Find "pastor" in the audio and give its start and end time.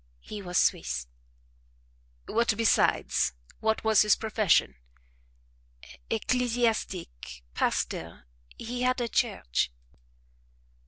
7.53-8.25